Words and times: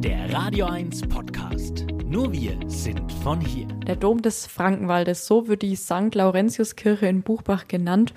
Der 0.00 0.32
Radio 0.32 0.66
1 0.66 1.08
Podcast. 1.08 1.84
Nur 2.04 2.32
wir 2.32 2.56
sind 2.68 3.10
von 3.24 3.40
hier. 3.40 3.66
Der 3.84 3.96
Dom 3.96 4.22
des 4.22 4.46
Frankenwaldes, 4.46 5.26
so 5.26 5.48
wird 5.48 5.62
die 5.62 5.74
St. 5.74 6.14
Laurentiuskirche 6.14 7.06
in 7.06 7.22
Buchbach 7.22 7.66
genannt. 7.66 8.14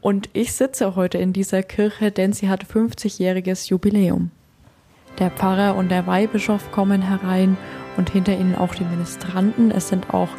Und 0.00 0.30
ich 0.32 0.52
sitze 0.52 0.94
heute 0.94 1.18
in 1.18 1.32
dieser 1.32 1.64
Kirche, 1.64 2.12
denn 2.12 2.32
sie 2.32 2.48
hat 2.48 2.64
50-jähriges 2.64 3.68
Jubiläum. 3.68 4.30
Der 5.18 5.32
Pfarrer 5.32 5.74
und 5.74 5.90
der 5.90 6.06
Weihbischof 6.06 6.70
kommen 6.70 7.02
herein 7.02 7.56
und 7.96 8.10
hinter 8.10 8.38
ihnen 8.38 8.54
auch 8.54 8.76
die 8.76 8.84
Ministranten. 8.84 9.72
Es 9.72 9.88
sind 9.88 10.14
auch 10.14 10.30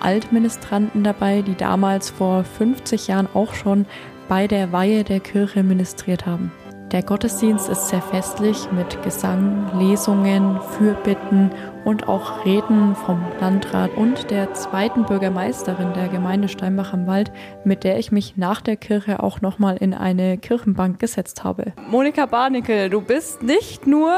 Altministranten 0.00 1.04
dabei, 1.04 1.42
die 1.42 1.54
damals 1.54 2.08
vor 2.08 2.44
50 2.44 3.08
Jahren 3.08 3.28
auch 3.34 3.52
schon 3.52 3.84
bei 4.26 4.46
der 4.46 4.72
Weihe 4.72 5.04
der 5.04 5.20
Kirche 5.20 5.62
ministriert 5.62 6.24
haben. 6.24 6.50
Der 6.94 7.02
Gottesdienst 7.02 7.68
ist 7.68 7.88
sehr 7.88 8.00
festlich 8.00 8.70
mit 8.70 9.02
Gesang, 9.02 9.80
Lesungen, 9.80 10.60
Fürbitten 10.78 11.50
und 11.84 12.06
auch 12.06 12.44
Reden 12.44 12.94
vom 12.94 13.20
Landrat 13.40 13.96
und 13.96 14.30
der 14.30 14.54
zweiten 14.54 15.04
Bürgermeisterin 15.04 15.92
der 15.94 16.06
Gemeinde 16.06 16.46
Steinbach 16.46 16.92
am 16.92 17.08
Wald, 17.08 17.32
mit 17.64 17.82
der 17.82 17.98
ich 17.98 18.12
mich 18.12 18.36
nach 18.36 18.60
der 18.60 18.76
Kirche 18.76 19.24
auch 19.24 19.40
nochmal 19.40 19.76
in 19.76 19.92
eine 19.92 20.38
Kirchenbank 20.38 21.00
gesetzt 21.00 21.42
habe. 21.42 21.72
Monika 21.90 22.26
Barnickel, 22.26 22.88
du 22.90 23.00
bist 23.00 23.42
nicht 23.42 23.88
nur 23.88 24.14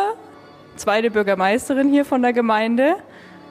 zweite 0.75 1.11
Bürgermeisterin 1.11 1.89
hier 1.89 2.05
von 2.05 2.21
der 2.21 2.35
Gemeinde, 2.35 2.97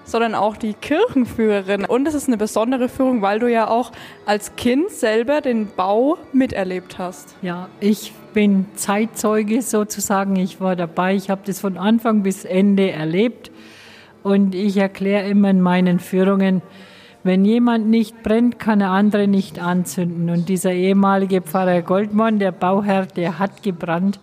sondern 0.06 0.36
auch 0.36 0.56
die 0.56 0.74
Kirchenführerin. 0.74 1.86
Und 1.86 2.08
es 2.08 2.14
ist 2.14 2.28
eine 2.28 2.38
besondere 2.38 2.88
Führung, 2.88 3.22
weil 3.22 3.40
du 3.40 3.52
ja 3.52 3.68
auch 3.68 3.92
als 4.26 4.56
Kind 4.56 4.92
selber 4.92 5.42
den 5.42 5.68
Bau 5.68 6.18
miterlebt 6.32 6.98
hast. 6.98 7.36
Ja, 7.42 7.68
ich 7.80 8.14
bin 8.34 8.68
Zeitzeuge 8.76 9.62
sozusagen. 9.62 10.36
Ich 10.36 10.62
war 10.62 10.76
dabei. 10.76 11.16
Ich 11.16 11.30
habe 11.30 11.42
das 11.46 11.60
von 11.60 11.78
Anfang 11.78 12.24
bis 12.24 12.46
Ende 12.46 12.92
erlebt. 12.92 13.52
Und 14.24 14.56
ich 14.56 14.78
erkläre 14.78 15.28
immer 15.28 15.50
in 15.50 15.62
meinen 15.62 16.00
Führungen, 16.00 16.62
wenn 17.24 17.44
jemand 17.44 17.88
nicht 17.88 18.22
brennt, 18.22 18.60
kann 18.60 18.82
er 18.82 18.92
andere 18.92 19.28
nicht 19.28 19.58
anzünden. 19.60 20.30
Und 20.30 20.48
dieser 20.48 20.74
ehemalige 20.74 21.42
Pfarrer 21.42 21.82
Goldmann, 21.82 22.38
der 22.38 22.52
Bauherr, 22.52 23.08
der 23.08 23.40
hat 23.40 23.64
gebrannt 23.64 24.20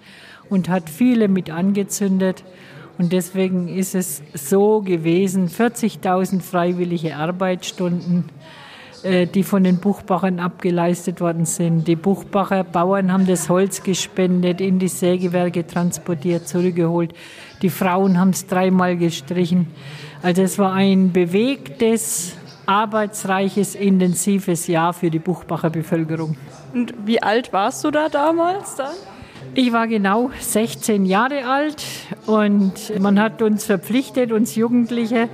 und 0.49 0.69
hat 0.69 0.89
viele 0.89 1.27
mit 1.27 1.51
angezündet. 1.51 2.45
Und 2.98 3.12
deswegen 3.12 3.69
ist 3.69 3.95
es 3.95 4.23
so 4.35 4.81
gewesen, 4.81 5.48
40.000 5.48 6.41
freiwillige 6.41 7.17
Arbeitsstunden, 7.17 8.25
äh, 9.03 9.27
die 9.27 9.43
von 9.43 9.65
den 9.65 9.79
Buchbachern 9.79 10.39
abgeleistet 10.39 11.21
worden 11.21 11.45
sind. 11.45 11.89
Die 11.89 11.97
Buchbacher 11.97 12.65
Bauern 12.65 13.12
haben 13.12 13.27
das 13.27 13.49
Holz 13.49 13.83
gespendet, 13.83 14.61
in 14.61 14.79
die 14.79 14.89
Sägewerke 14.89 15.67
transportiert, 15.67 16.47
zurückgeholt. 16.47 17.12
Die 17.62 17.71
Frauen 17.71 18.19
haben 18.19 18.31
es 18.31 18.47
dreimal 18.47 18.97
gestrichen. 18.97 19.69
Also 20.23 20.43
es 20.43 20.59
war 20.59 20.73
ein 20.73 21.12
bewegtes, 21.12 22.37
arbeitsreiches, 22.67 23.75
intensives 23.75 24.67
Jahr 24.67 24.93
für 24.93 25.11
die 25.11 25.19
Buchbacher 25.19 25.71
Bevölkerung. 25.71 26.37
Und 26.73 26.95
wie 27.05 27.21
alt 27.23 27.53
warst 27.53 27.83
du 27.84 27.91
da 27.91 28.09
damals 28.09 28.77
dann? 28.77 28.95
Ich 29.55 29.70
war 29.70 29.86
genau 29.86 30.31
16 30.41 31.05
Jahre 31.05 31.45
alt 31.45 31.84
und 32.25 32.98
man 32.98 33.20
hat 33.20 33.42
uns 33.42 33.67
verpflichtet, 33.67 34.33
uns 34.33 34.55
Jugendliche 34.55 35.28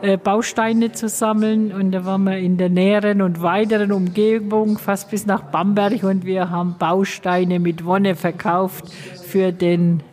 äh, 0.00 0.16
Bausteine 0.16 0.92
zu 0.92 1.08
sammeln. 1.08 1.72
Und 1.72 1.90
da 1.90 2.04
waren 2.04 2.22
wir 2.22 2.38
in 2.38 2.56
der 2.56 2.68
näheren 2.68 3.20
und 3.20 3.42
weiteren 3.42 3.90
Umgebung, 3.90 4.78
fast 4.78 5.10
bis 5.10 5.26
nach 5.26 5.42
Bamberg. 5.42 6.04
Und 6.04 6.24
wir 6.24 6.50
haben 6.50 6.76
Bausteine 6.78 7.58
mit 7.58 7.84
Wonne 7.84 8.14
verkauft 8.14 8.84
für 9.26 9.50
den 9.50 10.04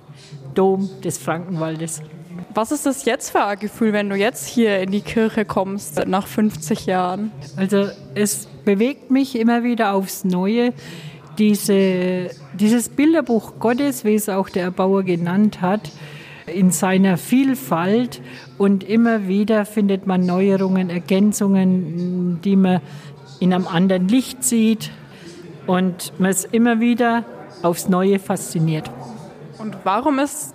Dom 0.55 0.89
des 1.03 1.19
Frankenwaldes. 1.19 2.01
Was 2.55 2.71
ist 2.71 2.87
das 2.87 3.05
jetzt 3.05 3.29
für 3.29 3.43
ein 3.43 3.59
Gefühl, 3.59 3.93
wenn 3.93 4.09
du 4.09 4.15
jetzt 4.15 4.47
hier 4.47 4.79
in 4.79 4.89
die 4.89 5.01
Kirche 5.01 5.45
kommst, 5.45 6.07
nach 6.07 6.25
50 6.25 6.87
Jahren? 6.87 7.31
Also 7.57 7.89
es 8.15 8.47
bewegt 8.65 9.11
mich 9.11 9.37
immer 9.37 9.63
wieder 9.63 9.93
aufs 9.93 10.23
Neue 10.23 10.73
diese, 11.37 12.29
dieses 12.53 12.89
Bilderbuch 12.89 13.53
Gottes, 13.59 14.05
wie 14.05 14.15
es 14.15 14.29
auch 14.29 14.49
der 14.49 14.63
Erbauer 14.63 15.03
genannt 15.03 15.61
hat, 15.61 15.91
in 16.47 16.71
seiner 16.71 17.17
Vielfalt 17.17 18.21
und 18.57 18.83
immer 18.83 19.27
wieder 19.27 19.65
findet 19.65 20.05
man 20.05 20.25
Neuerungen, 20.25 20.89
Ergänzungen, 20.89 22.39
die 22.43 22.55
man 22.55 22.81
in 23.39 23.53
einem 23.53 23.67
anderen 23.67 24.07
Licht 24.07 24.43
sieht 24.43 24.91
und 25.67 26.13
man 26.19 26.31
ist 26.31 26.53
immer 26.53 26.79
wieder 26.79 27.25
aufs 27.63 27.89
Neue 27.89 28.19
fasziniert. 28.19 28.89
Und 29.57 29.77
warum 29.83 30.19
ist 30.19 30.53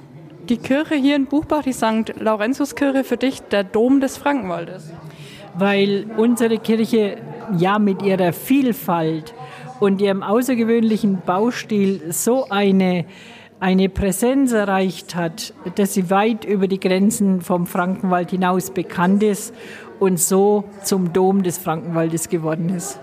die 0.48 0.56
Kirche 0.56 0.94
hier 0.94 1.16
in 1.16 1.26
Buchbach, 1.26 1.62
die 1.62 1.72
St. 1.72 2.14
Laurentiuskirche, 2.18 3.04
für 3.04 3.16
dich 3.16 3.40
der 3.40 3.64
Dom 3.64 4.00
des 4.00 4.16
Frankenwaldes? 4.16 4.92
Weil 5.54 6.06
unsere 6.16 6.58
Kirche 6.58 7.18
ja 7.58 7.78
mit 7.80 8.02
ihrer 8.02 8.32
Vielfalt 8.32 9.34
und 9.80 10.00
ihrem 10.00 10.22
außergewöhnlichen 10.22 11.22
Baustil 11.24 12.12
so 12.12 12.48
eine, 12.50 13.06
eine 13.58 13.88
Präsenz 13.88 14.52
erreicht 14.52 15.16
hat, 15.16 15.54
dass 15.74 15.94
sie 15.94 16.10
weit 16.10 16.44
über 16.44 16.68
die 16.68 16.78
Grenzen 16.78 17.40
vom 17.40 17.66
Frankenwald 17.66 18.30
hinaus 18.30 18.70
bekannt 18.70 19.22
ist 19.22 19.54
und 19.98 20.20
so 20.20 20.64
zum 20.84 21.12
Dom 21.12 21.42
des 21.42 21.58
Frankenwaldes 21.58 22.28
geworden 22.28 22.68
ist. 22.68 23.00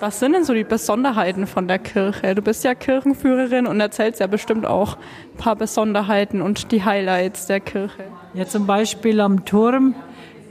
Was 0.00 0.18
sind 0.18 0.32
denn 0.32 0.44
so 0.44 0.54
die 0.54 0.64
Besonderheiten 0.64 1.46
von 1.46 1.68
der 1.68 1.78
Kirche? 1.78 2.34
Du 2.34 2.40
bist 2.40 2.64
ja 2.64 2.74
Kirchenführerin 2.74 3.66
und 3.66 3.80
erzählst 3.80 4.18
ja 4.18 4.26
bestimmt 4.26 4.64
auch 4.64 4.96
ein 4.96 5.36
paar 5.36 5.56
Besonderheiten 5.56 6.40
und 6.40 6.72
die 6.72 6.82
Highlights 6.82 7.46
der 7.46 7.60
Kirche. 7.60 8.04
Ja, 8.32 8.46
zum 8.46 8.66
Beispiel 8.66 9.20
am 9.20 9.44
Turm 9.44 9.94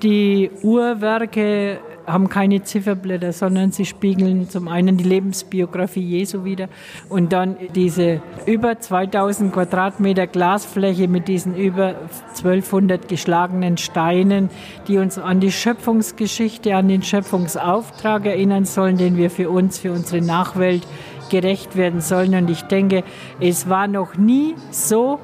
die 0.04 0.52
Uhrwerke 0.62 1.80
haben 2.12 2.30
keine 2.30 2.64
Zifferblätter, 2.64 3.34
sondern 3.34 3.72
sie 3.72 3.86
spiegeln 3.86 4.50
zum 4.50 4.68
einen 4.68 4.98
die 4.98 5.04
Lebensbiografie 5.04 6.02
Jesu 6.02 6.44
wieder 6.44 6.68
und 7.08 7.34
dann 7.34 7.58
diese 7.76 8.22
über 8.46 8.80
2000 8.80 9.54
Quadratmeter 9.54 10.28
Glasfläche 10.28 11.08
mit 11.08 11.28
diesen 11.28 11.56
über 11.56 11.96
1200 12.30 13.08
geschlagenen 13.08 13.78
Steinen, 13.78 14.50
die 14.88 14.98
uns 14.98 15.18
an 15.18 15.40
die 15.40 15.52
Schöpfungsgeschichte, 15.52 16.76
an 16.76 16.88
den 16.88 17.04
Schöpfungsauftrag 17.04 18.26
erinnern 18.26 18.66
sollen, 18.66 18.98
den 18.98 19.18
wir 19.18 19.30
für 19.30 19.50
uns, 19.50 19.80
für 19.80 19.92
unsere 19.92 20.24
Nachwelt 20.24 20.86
gerecht 21.30 21.76
werden 21.76 22.02
sollen. 22.02 22.34
Und 22.36 22.50
ich 22.50 22.64
denke, 22.64 23.04
es 23.40 23.70
war 23.70 23.88
noch 23.88 24.18
nie 24.18 24.56
so 24.72 25.20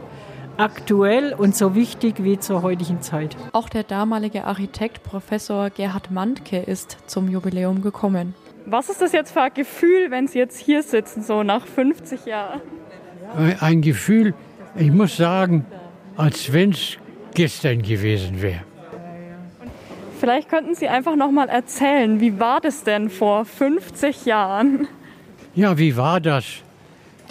aktuell 0.58 1.34
und 1.34 1.56
so 1.56 1.76
wichtig 1.76 2.24
wie 2.24 2.40
zur 2.40 2.62
heutigen 2.62 3.02
Zeit. 3.02 3.36
Auch 3.52 3.70
der 3.70 3.84
damalige 3.84 4.46
Architekt 4.46 5.04
Professor 5.04 5.70
Gerhard 5.70 6.12
Mandke 6.12 6.60
ist 6.60 6.98
zum 7.08 7.30
Jubiläum 7.30 7.82
gekommen. 7.82 8.34
Was 8.66 8.90
ist 8.90 9.02
das 9.02 9.12
jetzt 9.12 9.32
für 9.32 9.42
ein 9.42 9.54
Gefühl, 9.54 10.10
wenn 10.10 10.28
Sie 10.28 10.40
jetzt 10.40 10.58
hier 10.58 10.82
sitzen, 10.82 11.22
so 11.22 11.44
nach 11.44 11.66
50 11.66 12.26
Jahren? 12.26 12.62
Ein 13.60 13.82
Gefühl, 13.82 14.34
ich 14.76 14.92
muss 14.92 15.18
sagen, 15.18 15.66
als 16.18 16.52
wenn 16.52 16.72
es 16.72 16.98
gestern 17.34 17.82
gewesen 17.82 18.42
wäre. 18.42 18.62
Vielleicht 20.20 20.50
könnten 20.50 20.74
Sie 20.74 20.88
einfach 20.88 21.16
noch 21.16 21.32
mal 21.32 21.50
erzählen, 21.50 22.20
wie 22.20 22.40
war 22.40 22.62
das 22.62 22.84
denn 22.84 23.10
vor 23.10 23.46
50 23.46 24.26
Jahren? 24.26 24.88
Ja, 25.54 25.78
wie 25.78 25.96
war 25.98 26.20
das? 26.20 26.46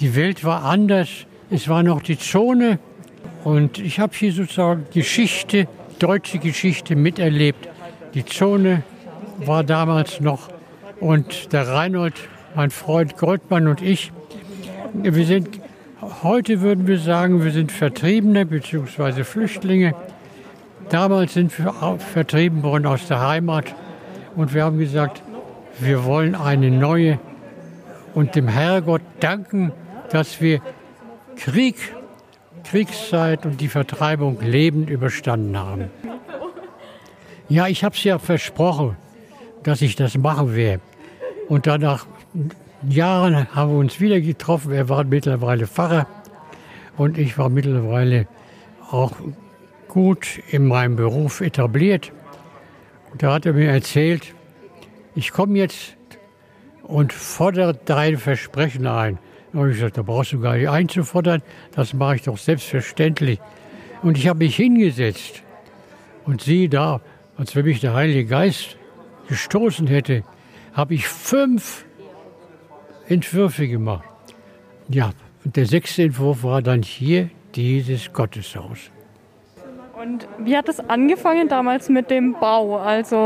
Die 0.01 0.15
Welt 0.15 0.45
war 0.45 0.65
anders. 0.65 1.27
Es 1.51 1.69
war 1.69 1.83
noch 1.83 2.03
die 2.03 2.19
Zone 2.19 2.79
und 3.45 3.79
ich 3.79 4.01
habe 4.01 4.15
hier 4.17 4.33
sozusagen 4.33 4.87
Geschichte, 4.93 5.69
deutsche 5.99 6.39
Geschichte 6.39 6.97
miterlebt. 6.97 7.69
Die 8.15 8.25
Zone 8.25 8.83
war 9.39 9.63
damals 9.63 10.21
noch 10.21 10.49
und 10.99 11.53
der 11.53 11.69
Reinhold, 11.69 12.15
mein 12.55 12.71
Freund 12.71 13.17
Goldmann 13.17 13.69
und 13.69 13.83
ich, 13.83 14.13
wir 14.95 15.27
sind, 15.27 15.61
heute 16.23 16.61
würden 16.63 16.87
wir 16.87 16.99
sagen, 16.99 17.45
wir 17.45 17.53
sind 17.53 17.71
Vertriebene 17.71 18.47
bzw. 18.47 19.25
Flüchtlinge. 19.25 19.95
Damals 20.89 21.35
sind 21.35 21.59
wir 21.59 21.99
vertrieben 21.99 22.63
worden 22.63 22.87
aus 22.87 23.09
der 23.09 23.21
Heimat 23.21 23.75
und 24.37 24.55
wir 24.55 24.65
haben 24.65 24.79
gesagt, 24.79 25.23
wir 25.81 26.05
wollen 26.05 26.35
eine 26.35 26.71
neue 26.71 27.19
und 28.15 28.37
dem 28.37 28.49
Herrgott 28.49 29.03
danken, 29.21 29.73
dass 30.11 30.41
wir 30.41 30.61
Krieg 31.37 31.77
Kriegszeit 32.65 33.47
und 33.47 33.61
die 33.61 33.69
Vertreibung 33.69 34.41
lebend 34.41 34.91
überstanden 34.91 35.57
haben. 35.57 35.91
Ja, 37.49 37.69
ich 37.69 37.85
habe 37.85 37.95
es 37.95 38.03
ja 38.03 38.19
versprochen, 38.19 38.97
dass 39.63 39.83
ich 39.83 39.97
das 39.97 40.17
machen 40.17 40.55
werde. 40.55 40.83
Und 41.49 41.67
dann 41.67 41.83
nach 41.83 42.07
Jahren 42.89 43.55
haben 43.55 43.73
wir 43.73 43.79
uns 43.79 44.01
wieder 44.01 44.21
getroffen. 44.21 44.73
Er 44.73 44.89
war 44.89 45.05
mittlerweile 45.05 45.67
Pfarrer 45.67 46.07
und 46.97 47.19
ich 47.19 47.39
war 47.39 47.49
mittlerweile 47.49 48.27
auch 48.91 49.13
gut 49.89 50.41
in 50.51 50.67
meinem 50.67 50.97
Beruf 50.97 51.41
etabliert. 51.41 52.13
Und 53.13 53.23
da 53.23 53.35
hat 53.35 53.47
er 53.47 53.53
mir 53.53 53.71
erzählt, 53.71 54.35
ich 55.15 55.33
komme 55.33 55.59
jetzt 55.59 55.97
und 56.83 57.13
fordere 57.13 57.75
dein 57.85 58.17
Versprechen 58.19 58.87
ein. 58.87 59.19
Da 59.55 59.61
habe 59.61 59.71
ich 59.71 59.77
gesagt, 59.77 59.97
da 59.97 60.03
brauchst 60.03 60.33
du 60.33 60.41
gar 60.41 60.57
nicht 60.57 60.69
einzufordern, 60.69 61.41
das 61.77 61.95
mache 61.95 62.17
ich 62.17 62.23
doch 62.23 62.37
selbstverständlich. 62.37 63.39
Und 64.03 64.19
ich 64.19 64.27
habe 64.27 64.41
mich 64.41 64.57
hingesetzt 64.57 65.45
und 66.25 66.43
siehe 66.43 66.69
da, 66.69 67.01
als 67.37 67.55
wenn 67.55 67.65
mich 67.65 67.79
der 67.79 67.95
Heilige 67.95 68.25
Geist 68.25 68.77
gestoßen 69.29 69.87
hätte, 69.87 70.25
habe 70.73 70.95
ich 70.95 71.07
fünf 71.07 71.85
Entwürfe 73.07 73.69
gemacht. 73.69 74.03
Ja, 74.89 75.13
und 75.45 75.55
der 75.55 75.67
sechste 75.67 76.03
Entwurf 76.03 76.43
war 76.43 76.61
dann 76.61 76.83
hier 76.83 77.31
dieses 77.55 78.13
Gotteshaus. 78.13 78.91
Und 80.03 80.27
wie 80.39 80.57
hat 80.57 80.69
es 80.69 80.81
angefangen 80.81 81.49
damals 81.49 81.89
mit 81.89 82.11
dem 82.11 82.35
Bau? 82.41 82.79
Also 82.79 83.17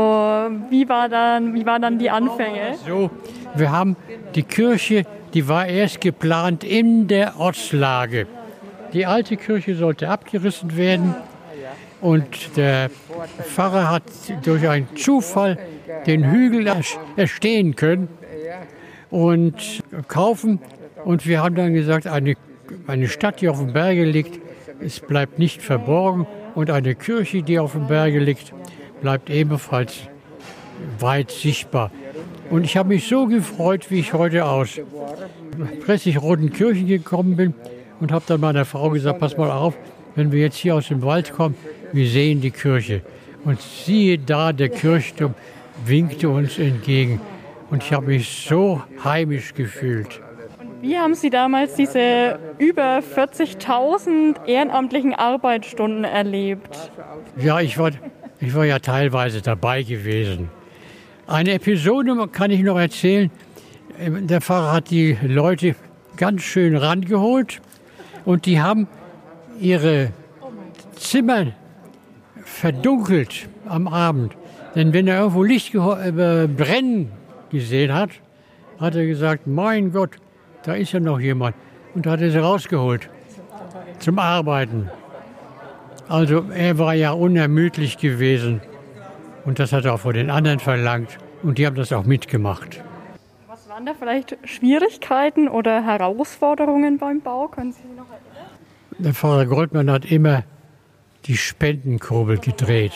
wie, 0.69 0.87
war 0.87 1.09
dann, 1.09 1.55
wie 1.55 1.65
waren 1.65 1.81
dann 1.81 1.97
die 1.97 2.11
Anfänge? 2.11 2.75
So, 2.85 3.09
wir 3.55 3.71
haben 3.71 3.95
die 4.35 4.43
Kirche, 4.43 5.05
die 5.33 5.47
war 5.47 5.67
erst 5.67 6.01
geplant 6.01 6.63
in 6.63 7.07
der 7.07 7.39
Ortslage. 7.39 8.27
Die 8.93 9.05
alte 9.05 9.37
Kirche 9.37 9.75
sollte 9.75 10.09
abgerissen 10.09 10.75
werden 10.75 11.15
und 12.01 12.55
der 12.55 12.89
Pfarrer 13.43 13.91
hat 13.91 14.03
durch 14.43 14.67
einen 14.67 14.95
Zufall 14.95 15.57
den 16.07 16.31
Hügel 16.31 16.71
erstehen 17.15 17.75
können 17.75 18.07
und 19.09 19.83
kaufen. 20.07 20.59
Und 21.03 21.27
wir 21.27 21.41
haben 21.43 21.55
dann 21.55 21.73
gesagt, 21.73 22.07
eine, 22.07 22.35
eine 22.87 23.07
Stadt, 23.07 23.41
die 23.41 23.49
auf 23.49 23.59
dem 23.59 23.73
Berge 23.73 24.05
liegt, 24.05 24.39
es 24.81 24.99
bleibt 24.99 25.39
nicht 25.39 25.61
verborgen. 25.61 26.25
Und 26.55 26.71
eine 26.71 26.95
Kirche, 26.95 27.43
die 27.43 27.59
auf 27.59 27.73
dem 27.73 27.87
Berge 27.87 28.19
liegt, 28.19 28.53
bleibt 29.01 29.29
ebenfalls 29.29 29.99
weit 30.99 31.31
sichtbar. 31.31 31.91
Und 32.49 32.63
ich 32.63 32.77
habe 32.77 32.89
mich 32.89 33.07
so 33.07 33.27
gefreut, 33.27 33.91
wie 33.91 33.99
ich 33.99 34.13
heute 34.13 34.45
aus 34.45 34.79
Pressig-Roten 35.85 36.51
Kirchen 36.51 36.87
gekommen 36.87 37.35
bin 37.35 37.53
und 37.99 38.11
habe 38.11 38.25
dann 38.27 38.41
meiner 38.41 38.65
Frau 38.65 38.89
gesagt, 38.89 39.19
pass 39.19 39.37
mal 39.37 39.51
auf, 39.51 39.77
wenn 40.15 40.31
wir 40.31 40.41
jetzt 40.41 40.57
hier 40.57 40.75
aus 40.75 40.87
dem 40.87 41.01
Wald 41.03 41.31
kommen, 41.31 41.55
wir 41.93 42.07
sehen 42.07 42.41
die 42.41 42.51
Kirche. 42.51 43.01
Und 43.45 43.61
siehe 43.61 44.17
da, 44.17 44.51
der 44.51 44.69
Kirchturm 44.69 45.35
winkte 45.85 46.29
uns 46.29 46.57
entgegen. 46.57 47.21
Und 47.69 47.83
ich 47.83 47.93
habe 47.93 48.07
mich 48.07 48.45
so 48.47 48.81
heimisch 49.03 49.53
gefühlt. 49.53 50.19
Wie 50.81 50.97
haben 50.97 51.13
Sie 51.13 51.29
damals 51.29 51.75
diese 51.75 52.39
über 52.57 52.99
40.000 52.99 54.45
ehrenamtlichen 54.47 55.13
Arbeitsstunden 55.13 56.03
erlebt? 56.03 56.91
Ja, 57.37 57.59
ich 57.59 57.77
war, 57.77 57.91
ich 58.39 58.55
war 58.55 58.65
ja 58.65 58.79
teilweise 58.79 59.41
dabei 59.41 59.83
gewesen. 59.83 60.49
Eine 61.29 61.51
Episode 61.51 62.27
kann 62.31 62.49
ich 62.49 62.61
noch 62.61 62.79
erzählen. 62.79 63.29
Der 63.99 64.41
Pfarrer 64.41 64.71
hat 64.71 64.89
die 64.89 65.15
Leute 65.21 65.75
ganz 66.17 66.41
schön 66.41 66.75
rangeholt 66.75 67.61
und 68.25 68.47
die 68.47 68.59
haben 68.59 68.87
ihre 69.59 70.09
Zimmer 70.95 71.53
verdunkelt 72.43 73.47
am 73.67 73.87
Abend. 73.87 74.35
Denn 74.73 74.91
wenn 74.91 75.07
er 75.07 75.19
irgendwo 75.19 75.43
Licht 75.43 75.75
äh, 75.75 76.47
brennen 76.47 77.11
gesehen 77.51 77.93
hat, 77.93 78.09
hat 78.79 78.95
er 78.95 79.05
gesagt, 79.05 79.45
mein 79.45 79.91
Gott, 79.91 80.15
da 80.63 80.73
ist 80.73 80.93
ja 80.93 80.99
noch 80.99 81.19
jemand. 81.19 81.55
Und 81.93 82.07
da 82.07 82.11
hat 82.11 82.21
er 82.21 82.31
sie 82.31 82.39
rausgeholt 82.39 83.07
zum 83.99 84.17
Arbeiten. 84.17 84.89
Also 86.07 86.45
er 86.55 86.79
war 86.79 86.95
ja 86.95 87.11
unermüdlich 87.11 87.99
gewesen. 87.99 88.61
Und 89.49 89.57
das 89.57 89.73
hat 89.73 89.83
er 89.83 89.95
auch 89.95 89.99
von 90.01 90.13
den 90.13 90.29
anderen 90.29 90.59
verlangt. 90.59 91.17
Und 91.41 91.57
die 91.57 91.65
haben 91.65 91.75
das 91.75 91.91
auch 91.91 92.05
mitgemacht. 92.05 92.83
Was 93.47 93.67
waren 93.67 93.83
da 93.83 93.95
vielleicht 93.97 94.37
Schwierigkeiten 94.43 95.47
oder 95.47 95.83
Herausforderungen 95.83 96.99
beim 96.99 97.21
Bau? 97.21 97.47
Können 97.47 97.71
Sie 97.71 97.81
sich 97.81 97.97
noch 97.97 98.05
erinnern? 98.11 98.51
Der 98.99 99.11
Pfarrer 99.15 99.47
Goldmann 99.47 99.89
hat 99.89 100.05
immer 100.05 100.43
die 101.25 101.35
Spendenkurbel 101.35 102.37
gedreht. 102.37 102.91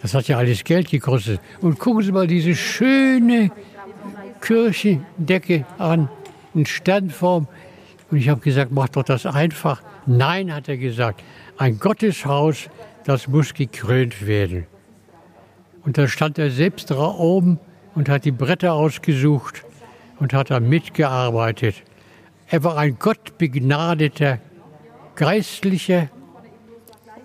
Das 0.00 0.14
hat 0.14 0.28
ja 0.28 0.38
alles 0.38 0.64
Geld 0.64 0.88
gekostet. 0.88 1.42
Und 1.60 1.78
gucken 1.78 2.02
Sie 2.02 2.10
mal 2.10 2.26
diese 2.26 2.54
schöne 2.54 3.50
Kirchendecke 4.40 5.66
an, 5.76 6.08
in 6.54 6.64
Sternform. 6.64 7.48
Und 8.10 8.16
ich 8.16 8.30
habe 8.30 8.40
gesagt, 8.40 8.72
mach 8.72 8.88
doch 8.88 9.02
das 9.02 9.26
einfach. 9.26 9.82
Nein, 10.06 10.54
hat 10.54 10.70
er 10.70 10.78
gesagt, 10.78 11.22
ein 11.58 11.78
Gotteshaus, 11.78 12.70
das 13.04 13.28
muss 13.28 13.54
gekrönt 13.54 14.26
werden. 14.26 14.66
Und 15.84 15.98
da 15.98 16.08
stand 16.08 16.38
er 16.38 16.50
selbst 16.50 16.90
da 16.90 16.96
oben 16.96 17.58
und 17.94 18.08
hat 18.08 18.24
die 18.24 18.32
Bretter 18.32 18.74
ausgesucht 18.74 19.64
und 20.18 20.32
hat 20.32 20.50
da 20.50 20.60
mitgearbeitet. 20.60 21.82
Er 22.48 22.64
war 22.64 22.76
ein 22.76 22.98
gottbegnadeter 22.98 24.38
Geistlicher 25.14 26.08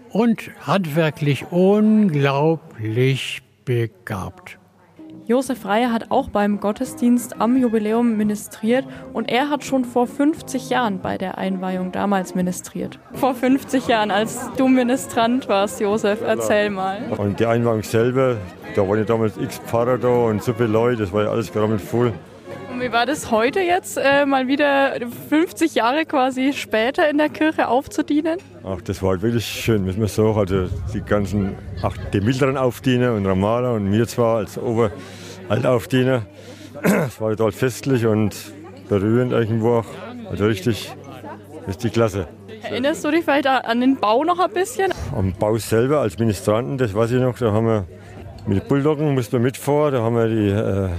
und 0.09 0.51
handwerklich 0.61 1.45
unglaublich 1.51 3.41
begabt. 3.65 4.57
Josef 5.27 5.65
Reier 5.65 5.91
hat 5.91 6.11
auch 6.11 6.29
beim 6.29 6.59
Gottesdienst 6.59 7.41
am 7.41 7.57
Jubiläum 7.57 8.15
ministriert 8.15 8.85
und 9.11 9.27
er 9.27 9.49
hat 9.49 9.63
schon 9.63 9.83
vor 9.83 10.05
50 10.05 10.69
Jahren 10.69 10.99
bei 10.99 11.17
der 11.17 11.39
Einweihung 11.39 11.91
damals 11.91 12.35
ministriert. 12.35 12.99
Vor 13.13 13.33
50 13.33 13.87
Jahren, 13.87 14.11
als 14.11 14.51
du 14.55 14.67
Ministrant 14.67 15.49
warst, 15.49 15.81
Josef, 15.81 16.21
erzähl 16.21 16.69
mal. 16.69 16.99
Und 17.17 17.39
die 17.39 17.47
Einweihung 17.47 17.81
selber, 17.81 18.37
da 18.75 18.87
waren 18.87 18.99
ja 18.99 19.03
damals 19.03 19.35
x 19.37 19.57
Pfarrer 19.65 19.97
da 19.97 20.09
und 20.09 20.43
so 20.43 20.53
viele 20.53 20.69
Leute, 20.69 21.01
das 21.01 21.11
war 21.11 21.23
ja 21.23 21.31
alles 21.31 21.51
gerammelt 21.51 21.81
voll. 21.81 22.13
Und 22.75 22.81
wie 22.81 22.91
war 22.91 23.05
das 23.05 23.31
heute 23.31 23.61
jetzt, 23.61 23.97
äh, 23.97 24.25
mal 24.25 24.49
wieder 24.49 24.95
50 25.29 25.75
Jahre 25.75 26.05
quasi 26.05 26.51
später 26.51 27.09
in 27.09 27.17
der 27.17 27.29
Kirche 27.29 27.69
aufzudienen? 27.69 28.37
Ach, 28.65 28.81
das 28.81 29.01
war 29.01 29.11
halt 29.11 29.21
wirklich 29.21 29.45
schön, 29.45 29.85
muss 29.85 29.95
man 29.95 30.09
sagen. 30.09 30.37
Also 30.37 30.67
die 30.93 30.99
ganzen, 30.99 31.55
auch 31.81 31.95
die 32.11 32.19
mittleren 32.19 32.57
Aufdiener 32.57 33.13
und 33.13 33.25
Ramala 33.25 33.71
und 33.71 33.89
mir 33.89 34.05
zwar 34.09 34.39
als 34.39 34.57
Oberaltaufdiener. 34.57 36.25
Es 36.83 37.21
war 37.21 37.31
total 37.31 37.53
festlich 37.53 38.05
und 38.07 38.35
berührend 38.89 39.31
irgendwo 39.31 39.75
auch. 39.75 39.85
Also 40.29 40.45
richtig, 40.45 40.93
richtig 41.69 41.93
klasse. 41.93 42.27
Erinnerst 42.61 43.05
du 43.05 43.11
dich 43.11 43.23
vielleicht 43.23 43.47
an 43.47 43.79
den 43.79 43.95
Bau 43.95 44.25
noch 44.25 44.39
ein 44.39 44.51
bisschen? 44.51 44.91
Am 45.15 45.31
Bau 45.31 45.57
selber 45.59 46.01
als 46.01 46.19
Ministranten, 46.19 46.77
das 46.77 46.93
weiß 46.93 47.11
ich 47.11 47.21
noch, 47.21 47.37
da 47.37 47.53
haben 47.53 47.67
wir 47.67 47.85
mit 48.47 48.67
Bulldoggen 48.67 49.13
mussten 49.13 49.31
wir 49.31 49.39
mitfahren, 49.39 49.93
da 49.93 50.01
haben 50.01 50.15
wir 50.17 50.27
die 50.27 50.49
äh, 50.49 50.89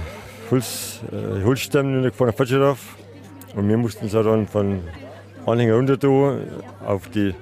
Holz, 0.51 1.01
äh, 1.11 1.43
Holzstämme 1.43 2.11
von 2.11 2.27
der 2.27 2.33
Fatscherauf. 2.33 2.79
Und 3.55 3.67
wir 3.67 3.77
mussten 3.77 4.05
es 4.05 4.11
dann 4.11 4.47
von 4.47 4.81
Anhänger 5.45 5.75
runter 5.75 5.99
tun, 5.99 6.41
auf 6.85 7.09
die 7.09 7.33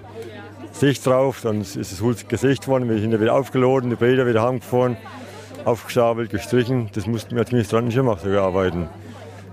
Sicht 0.72 1.06
drauf. 1.06 1.42
Dann 1.42 1.62
ist 1.62 1.76
das 1.76 2.02
Holz 2.02 2.28
gesägt 2.28 2.68
worden, 2.68 2.90
wir 2.90 3.00
sind 3.00 3.20
wieder 3.20 3.34
aufgeladen, 3.34 3.90
die 3.90 3.96
Bäder 3.96 4.26
wieder 4.28 4.44
heimgefahren, 4.44 4.98
aufgestapelt, 5.66 6.30
gestrichen. 6.30 6.90
Das 6.94 7.06
mussten 7.08 7.32
wir 7.32 7.42
als 7.42 7.52
Ministranten 7.52 7.92
schon 7.92 8.06
machen, 8.06 8.22
sogar 8.24 8.46
arbeiten. 8.46 8.88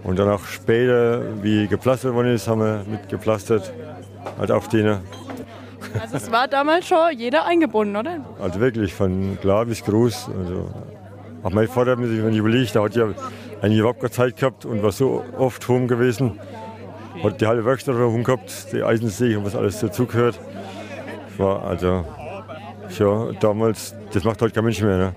Und 0.04 0.18
dann 0.18 0.28
auch 0.28 0.44
später, 0.46 1.42
wie 1.42 1.68
gepflastert 1.68 2.14
worden 2.14 2.34
ist, 2.34 2.48
haben 2.48 2.60
wir 2.60 2.84
mit 2.88 3.08
gepflastert, 3.08 3.72
halt 4.38 4.50
auf 4.50 4.68
denen. 4.68 4.98
Also 6.00 6.16
es 6.16 6.30
war 6.30 6.48
damals 6.48 6.88
schon 6.88 6.98
jeder 7.16 7.44
eingebunden, 7.46 7.96
oder? 7.96 8.24
Also 8.40 8.60
wirklich, 8.60 8.94
von 8.94 9.38
klar 9.40 9.66
bis 9.66 9.84
groß. 9.84 10.30
Also 10.38 10.70
auch 11.42 11.50
mein 11.50 11.68
Vater 11.68 11.92
hat 11.92 11.98
mir 11.98 12.08
sich 12.08 12.18
überlegt, 12.18 12.74
der 12.74 12.82
hat 12.82 12.94
ja 12.94 13.08
eigentlich 13.60 13.78
überhaupt 13.78 14.00
keine 14.00 14.10
Zeit 14.10 14.36
gehabt 14.36 14.64
und 14.64 14.82
war 14.82 14.92
so 14.92 15.24
oft 15.36 15.66
home 15.68 15.86
gewesen. 15.86 16.38
Hat 17.22 17.40
die 17.40 17.46
halbe 17.46 17.64
Werkstatt 17.64 17.96
home 17.96 18.22
gehabt, 18.22 18.72
die 18.72 18.82
Eisensäge 18.82 19.38
und 19.38 19.44
was 19.44 19.54
alles 19.54 19.80
dazugehört. 19.80 20.38
War 21.36 21.64
also 21.64 22.04
schon 22.90 23.36
damals, 23.40 23.94
das 24.12 24.24
macht 24.24 24.42
halt 24.42 24.54
kein 24.54 24.64
Mensch 24.64 24.80
mehr, 24.82 24.98
ne? 24.98 25.14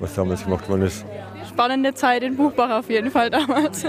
was 0.00 0.14
damals 0.14 0.44
gemacht 0.44 0.68
worden 0.68 0.82
ist. 0.82 1.04
Spannende 1.48 1.94
Zeit 1.94 2.22
in 2.22 2.36
Buchbach 2.36 2.70
auf 2.78 2.90
jeden 2.90 3.10
Fall 3.10 3.30
damals. 3.30 3.84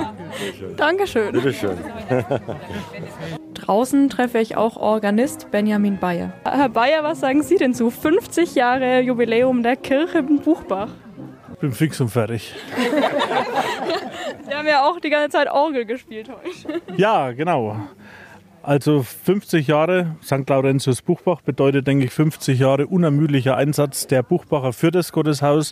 Dankeschön. 0.76 1.32
Bitteschön. 1.32 1.78
Draußen 3.54 4.10
treffe 4.10 4.40
ich 4.40 4.58
auch 4.58 4.76
Organist 4.76 5.50
Benjamin 5.50 5.98
Bayer. 5.98 6.34
Herr 6.44 6.68
Bayer, 6.70 7.04
was 7.04 7.22
sagen 7.22 7.44
Sie 7.44 7.56
denn 7.56 7.74
zu 7.74 7.90
50 7.90 8.56
Jahre 8.56 9.00
Jubiläum 9.00 9.64
der 9.64 9.78
Kirche 9.78 10.20
in 10.20 10.42
Buchbach? 10.42 10.90
Ich 11.64 11.70
bin 11.70 11.76
fix 11.78 12.02
und 12.02 12.10
fertig. 12.10 12.54
Sie 14.46 14.54
haben 14.54 14.68
ja 14.68 14.84
auch 14.84 15.00
die 15.00 15.10
ganze 15.10 15.30
Zeit 15.30 15.50
Orgel 15.50 15.86
gespielt 15.86 16.30
heute. 16.30 16.82
Ja, 16.98 17.32
genau. 17.32 17.78
Also 18.62 19.02
50 19.02 19.68
Jahre 19.68 20.18
St. 20.22 20.50
Laurentius 20.50 21.02
Buchbach 21.02 21.40
bedeutet, 21.40 21.88
denke 21.88 22.04
ich, 22.04 22.12
50 22.12 22.60
Jahre 22.60 22.88
unermüdlicher 22.88 23.56
Einsatz 23.56 24.08
der 24.08 24.24
Buchbacher 24.24 24.74
für 24.74 24.92
das 24.92 25.14
Gotteshaus. 25.14 25.72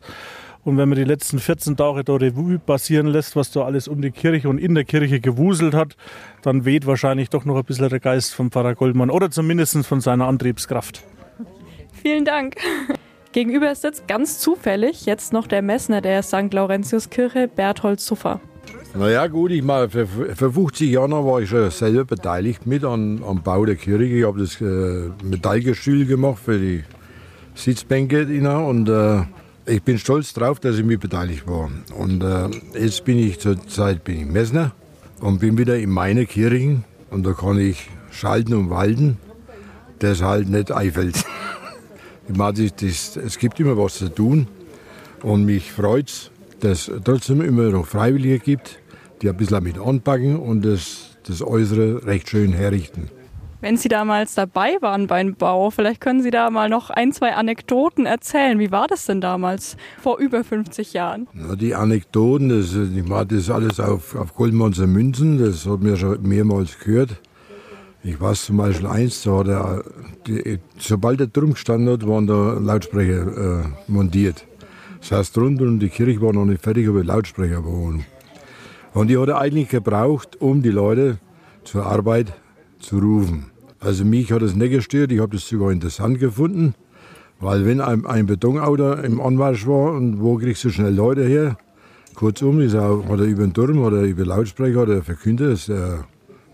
Und 0.63 0.77
wenn 0.77 0.87
man 0.87 0.97
die 0.97 1.03
letzten 1.03 1.39
14 1.39 1.75
Tage 1.75 2.05
da 2.05 2.13
Revue 2.13 2.57
passieren 2.57 3.07
lässt, 3.07 3.35
was 3.35 3.51
da 3.51 3.65
alles 3.65 3.89
um 3.89 4.01
die 4.01 4.11
Kirche 4.11 4.47
und 4.47 4.59
in 4.59 4.75
der 4.75 4.85
Kirche 4.85 5.19
gewuselt 5.19 5.73
hat, 5.73 5.97
dann 6.41 6.63
weht 6.63 6.87
wahrscheinlich 6.87 7.29
doch 7.29 7.43
noch 7.43 7.57
ein 7.57 7.65
bisschen 7.65 7.89
der 7.89 7.99
Geist 7.99 8.33
vom 8.33 8.49
Pfarrer 8.49 8.75
Goldmann 8.75 9.09
oder 9.09 9.29
zumindest 9.29 9.85
von 9.85 9.99
seiner 9.99 10.29
Antriebskraft. 10.29 11.03
Vielen 12.01 12.23
Dank. 12.23 12.55
Gegenüber 13.31 13.73
sitzt 13.75 14.07
ganz 14.07 14.39
zufällig 14.39 15.05
jetzt 15.05 15.31
noch 15.31 15.47
der 15.47 15.61
Messner 15.61 16.01
der 16.01 16.21
St. 16.21 16.53
Laurentius 16.53 17.09
Kirche, 17.09 17.47
Berthold 17.47 18.01
Zuffer. 18.01 18.41
Naja 18.93 19.27
gut, 19.27 19.51
ich 19.51 19.63
mal, 19.63 19.89
für, 19.89 20.05
für 20.05 20.51
50 20.51 20.91
Jahre 20.91 21.25
war 21.25 21.39
ich 21.39 21.49
schon 21.49 21.71
selber 21.71 22.03
beteiligt 22.03 22.67
mit 22.67 22.83
an, 22.83 23.23
am 23.25 23.41
Bau 23.41 23.63
der 23.65 23.75
Kirche. 23.75 24.03
Ich 24.03 24.25
habe 24.25 24.39
das 24.39 24.59
äh, 24.59 25.09
Metallgestühl 25.23 26.05
gemacht 26.05 26.41
für 26.43 26.59
die 26.59 26.83
Sitzbänke 27.55 28.25
und 28.67 28.89
äh, 28.89 29.21
ich 29.65 29.81
bin 29.81 29.97
stolz 29.97 30.33
drauf, 30.33 30.59
dass 30.59 30.77
ich 30.77 30.83
mit 30.83 30.99
beteiligt 30.99 31.47
war. 31.47 31.69
Und 31.97 32.21
äh, 32.23 32.49
jetzt 32.77 33.05
bin 33.05 33.17
ich 33.17 33.39
zurzeit 33.39 34.01
Messner 34.07 34.73
und 35.21 35.39
bin 35.39 35.57
wieder 35.57 35.77
in 35.77 35.89
meiner 35.89 36.25
Kirche 36.25 36.79
und 37.11 37.25
da 37.25 37.31
kann 37.31 37.57
ich 37.59 37.89
schalten 38.11 38.53
und 38.55 38.69
walten. 38.69 39.17
Das 39.99 40.21
halt 40.21 40.49
nicht 40.49 40.71
Eifeld. 40.71 41.23
Ich 42.27 42.35
meine, 42.35 42.69
das, 42.69 43.17
es 43.17 43.37
gibt 43.37 43.59
immer 43.59 43.77
was 43.77 43.95
zu 43.95 44.09
tun 44.09 44.47
und 45.23 45.45
mich 45.45 45.71
freut 45.71 46.09
es, 46.09 46.31
dass 46.59 46.87
es 46.87 47.01
trotzdem 47.03 47.41
immer 47.41 47.69
noch 47.69 47.85
Freiwillige 47.85 48.39
gibt, 48.39 48.79
die 49.21 49.29
ein 49.29 49.37
bisschen 49.37 49.63
mit 49.63 49.77
anpacken 49.79 50.37
und 50.37 50.63
das, 50.63 51.17
das 51.27 51.41
Äußere 51.41 52.05
recht 52.05 52.29
schön 52.29 52.53
herrichten. 52.53 53.09
Wenn 53.61 53.77
Sie 53.77 53.89
damals 53.89 54.33
dabei 54.33 54.77
waren 54.81 55.05
beim 55.05 55.35
Bau, 55.35 55.69
vielleicht 55.69 56.01
können 56.01 56.23
Sie 56.23 56.31
da 56.31 56.49
mal 56.49 56.67
noch 56.67 56.89
ein, 56.89 57.13
zwei 57.13 57.35
Anekdoten 57.35 58.07
erzählen. 58.07 58.57
Wie 58.57 58.71
war 58.71 58.87
das 58.87 59.05
denn 59.05 59.21
damals, 59.21 59.77
vor 60.01 60.17
über 60.17 60.43
50 60.43 60.93
Jahren? 60.93 61.27
Na, 61.33 61.55
die 61.55 61.75
Anekdoten, 61.75 62.49
das, 62.49 62.73
ich 62.73 63.07
mache 63.07 63.27
das 63.27 63.51
alles 63.51 63.79
auf, 63.79 64.15
auf 64.15 64.33
Goldmanzer 64.33 64.87
Münzen, 64.87 65.37
das 65.37 65.67
hat 65.67 65.81
mir 65.81 65.95
schon 65.95 66.23
mehrmals 66.23 66.79
gehört. 66.79 67.21
Ich 68.03 68.19
weiß 68.19 68.45
zum 68.45 68.57
Beispiel 68.57 68.87
eins, 68.87 69.21
da 69.23 69.43
der, 69.43 69.83
die, 70.25 70.59
sobald 70.79 71.19
der 71.19 71.27
Drum 71.27 71.53
gestanden 71.53 71.93
hat, 71.93 72.07
waren 72.07 72.25
da 72.25 72.53
Lautsprecher 72.53 73.61
äh, 73.61 73.63
montiert. 73.87 74.47
Das 75.01 75.11
heißt, 75.11 75.37
drunter 75.37 75.65
und 75.65 75.79
die 75.79 75.89
Kirche 75.89 76.19
war 76.19 76.33
noch 76.33 76.45
nicht 76.45 76.63
fertig, 76.63 76.87
aber 76.87 77.03
Lautsprecher 77.03 77.63
waren. 77.63 78.05
Und 78.95 79.07
die 79.07 79.17
hat 79.17 79.29
er 79.29 79.37
eigentlich 79.37 79.69
gebraucht, 79.69 80.41
um 80.41 80.63
die 80.63 80.71
Leute 80.71 81.19
zur 81.63 81.85
Arbeit 81.85 82.33
zu 82.79 82.97
rufen. 82.97 83.51
Also 83.79 84.03
mich 84.03 84.31
hat 84.31 84.41
es 84.41 84.55
nicht 84.55 84.71
gestört, 84.71 85.11
ich 85.11 85.19
habe 85.19 85.35
das 85.35 85.47
sogar 85.47 85.71
interessant 85.71 86.19
gefunden, 86.19 86.73
weil 87.39 87.65
wenn 87.65 87.81
ein, 87.81 88.05
ein 88.07 88.25
Betonauto 88.25 88.93
im 88.93 89.21
Anmarsch 89.21 89.67
war 89.67 89.93
und 89.93 90.19
wo 90.19 90.37
kriegst 90.37 90.63
du 90.63 90.69
schnell 90.69 90.95
Leute 90.95 91.23
her? 91.25 91.57
Kurzum, 92.15 92.61
ist 92.61 92.75
auch, 92.75 93.07
oder 93.09 93.25
über 93.25 93.43
den 93.43 93.53
Turm 93.53 93.79
oder 93.79 94.01
über 94.01 94.25
Lautsprecher 94.25 94.81
oder 94.83 95.01
verkündet, 95.03 95.53
dass 95.53 95.65
der 95.67 96.05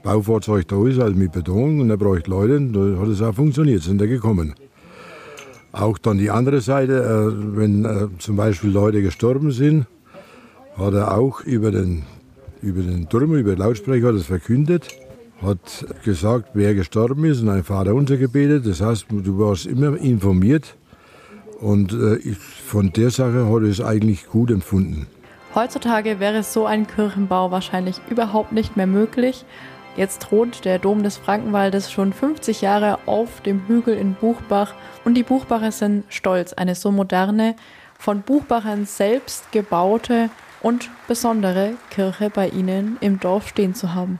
Baufahrzeug 0.07 0.67
da 0.69 0.87
ist, 0.87 0.99
also 0.99 1.15
mit 1.15 1.33
Beton 1.33 1.81
und 1.81 1.89
er 1.89 1.97
braucht 1.97 2.27
Leute, 2.27 2.61
da 2.61 3.01
hat 3.01 3.09
es 3.09 3.21
auch 3.21 3.35
funktioniert, 3.35 3.83
sind 3.83 3.99
da 3.99 4.05
gekommen. 4.05 4.55
Auch 5.73 5.97
dann 5.97 6.17
die 6.17 6.31
andere 6.31 6.61
Seite, 6.61 6.93
äh, 7.03 7.57
wenn 7.57 7.83
äh, 7.83 8.07
zum 8.17 8.37
Beispiel 8.37 8.69
Leute 8.69 9.01
gestorben 9.01 9.51
sind, 9.51 9.85
hat 10.77 10.93
er 10.93 11.17
auch 11.17 11.41
über 11.41 11.71
den, 11.71 12.03
über 12.61 12.81
den 12.81 13.09
Turm, 13.09 13.35
über 13.35 13.55
den 13.55 13.59
Lautsprecher 13.59 14.13
das 14.13 14.25
verkündet 14.25 14.87
hat 15.41 15.85
gesagt, 16.03 16.49
wer 16.53 16.73
gestorben 16.73 17.25
ist 17.25 17.41
und 17.41 17.49
ein 17.49 17.63
Vater 17.63 17.93
unser 17.93 18.17
gebetet. 18.17 18.65
Das 18.65 18.81
heißt, 18.81 19.05
du 19.09 19.37
warst 19.37 19.65
immer 19.65 19.95
informiert 19.97 20.75
und 21.59 21.93
äh, 21.93 22.33
von 22.65 22.91
der 22.91 23.11
Sache 23.11 23.45
hat 23.45 23.61
er 23.61 23.69
es 23.69 23.81
eigentlich 23.81 24.27
gut 24.27 24.51
empfunden. 24.51 25.07
Heutzutage 25.53 26.19
wäre 26.19 26.43
so 26.43 26.65
ein 26.65 26.87
Kirchenbau 26.87 27.51
wahrscheinlich 27.51 27.99
überhaupt 28.09 28.51
nicht 28.51 28.77
mehr 28.77 28.87
möglich. 28.87 29.45
Jetzt 29.97 30.21
thront 30.21 30.63
der 30.63 30.77
Dom 30.77 31.01
des 31.01 31.17
Frankenwaldes 31.17 31.91
schon 31.91 32.13
50 32.13 32.61
Jahre 32.61 32.99
auf 33.07 33.41
dem 33.41 33.67
Hügel 33.67 33.97
in 33.97 34.13
Buchbach. 34.13 34.75
Und 35.03 35.15
die 35.15 35.23
Buchbacher 35.23 35.71
sind 35.71 36.05
stolz, 36.07 36.53
eine 36.53 36.75
so 36.75 36.91
moderne, 36.91 37.55
von 37.97 38.21
Buchbachern 38.21 38.85
selbst 38.85 39.51
gebaute 39.51 40.29
und 40.61 40.91
besondere 41.07 41.73
Kirche 41.89 42.29
bei 42.29 42.47
ihnen 42.47 42.97
im 43.01 43.19
Dorf 43.19 43.47
stehen 43.47 43.73
zu 43.73 43.95
haben 43.95 44.19